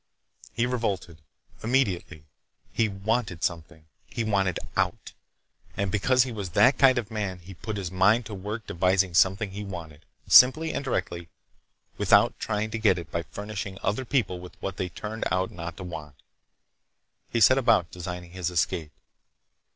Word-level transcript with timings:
He 0.51 0.65
revolted, 0.65 1.21
immediately. 1.61 2.25
He 2.73 2.89
wanted 2.89 3.43
something! 3.43 3.85
He 4.07 4.23
wanted 4.23 4.57
out. 4.75 5.13
And 5.77 5.91
because 5.91 6.23
he 6.23 6.31
was 6.31 6.49
that 6.49 6.79
kind 6.79 6.97
of 6.97 7.11
man 7.11 7.37
he 7.37 7.53
put 7.53 7.77
his 7.77 7.91
mind 7.91 8.25
to 8.25 8.33
work 8.33 8.65
devising 8.65 9.13
something 9.13 9.51
he 9.51 9.63
wanted, 9.63 10.03
simply 10.27 10.73
and 10.73 10.83
directly, 10.83 11.29
without 11.99 12.39
trying 12.39 12.71
to 12.71 12.79
get 12.79 12.97
it 12.97 13.11
by 13.11 13.21
furnishing 13.21 13.77
other 13.83 14.03
people 14.03 14.39
with 14.39 14.59
what 14.59 14.77
they 14.77 14.89
turned 14.89 15.25
out 15.29 15.51
not 15.51 15.77
to 15.77 15.83
want. 15.83 16.15
He 17.29 17.39
set 17.39 17.59
about 17.59 17.91
designing 17.91 18.31
his 18.31 18.49
escape. 18.49 18.91